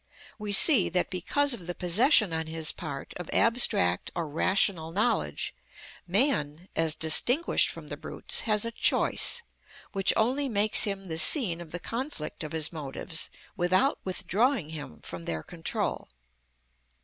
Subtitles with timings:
[0.39, 5.53] We see that because of the possession on his part of abstract or rational knowledge,
[6.07, 9.43] man, as distinguished from the brutes, has a choice,
[9.91, 15.01] which only makes him the scene of the conflict of his motives, without withdrawing him
[15.03, 16.09] from their control.